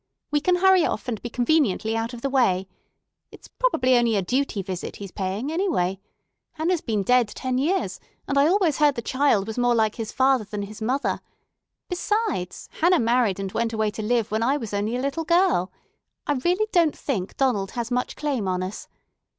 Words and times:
We 0.31 0.41
can 0.41 0.55
hurry 0.55 0.83
off, 0.83 1.07
and 1.07 1.21
be 1.21 1.29
conveniently 1.29 1.95
out 1.95 2.11
of 2.11 2.21
the 2.23 2.29
way. 2.31 2.67
It's 3.29 3.47
probably 3.47 3.95
only 3.95 4.15
a 4.15 4.23
'duty 4.23 4.63
visit' 4.63 4.95
he's 4.95 5.11
paying, 5.11 5.51
anyway. 5.51 5.99
Hannah's 6.53 6.81
been 6.81 7.03
dead 7.03 7.27
ten 7.27 7.59
years, 7.59 7.99
and 8.27 8.35
I 8.35 8.47
always 8.47 8.77
heard 8.79 8.95
the 8.95 9.03
child 9.03 9.45
was 9.45 9.59
more 9.59 9.75
like 9.75 9.97
his 9.97 10.11
father 10.11 10.43
than 10.43 10.63
his 10.63 10.81
mother. 10.81 11.21
Besides, 11.87 12.67
Hannah 12.79 12.97
married 12.99 13.39
and 13.39 13.51
went 13.51 13.73
away 13.73 13.91
to 13.91 14.01
live 14.01 14.31
when 14.31 14.41
I 14.41 14.57
was 14.57 14.73
only 14.73 14.95
a 14.95 15.01
little 15.01 15.23
girl. 15.23 15.71
I 16.25 16.33
really 16.33 16.65
don't 16.71 16.97
think 16.97 17.37
Donald 17.37 17.69
has 17.77 17.91
much 17.91 18.15
claim 18.15 18.47
on 18.47 18.63
us. 18.63 18.87